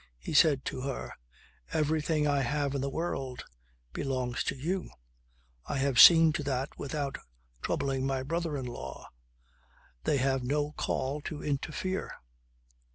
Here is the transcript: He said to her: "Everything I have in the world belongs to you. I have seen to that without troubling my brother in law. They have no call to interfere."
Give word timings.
He 0.17 0.33
said 0.33 0.65
to 0.65 0.81
her: 0.81 1.13
"Everything 1.71 2.25
I 2.27 2.41
have 2.41 2.73
in 2.73 2.81
the 2.81 2.89
world 2.89 3.43
belongs 3.93 4.43
to 4.45 4.55
you. 4.55 4.89
I 5.67 5.77
have 5.77 5.99
seen 5.99 6.33
to 6.33 6.41
that 6.43 6.75
without 6.75 7.19
troubling 7.61 8.07
my 8.07 8.23
brother 8.23 8.57
in 8.57 8.65
law. 8.65 9.11
They 10.05 10.17
have 10.17 10.43
no 10.43 10.71
call 10.71 11.21
to 11.29 11.43
interfere." 11.43 12.13